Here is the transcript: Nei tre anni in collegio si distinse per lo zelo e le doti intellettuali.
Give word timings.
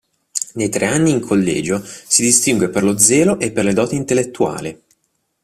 Nei 0.55 0.67
tre 0.69 0.87
anni 0.87 1.11
in 1.11 1.19
collegio 1.19 1.79
si 1.85 2.23
distinse 2.23 2.69
per 2.69 2.83
lo 2.83 2.97
zelo 2.97 3.39
e 3.39 3.53
le 3.53 3.71
doti 3.73 3.95
intellettuali. 3.95 4.83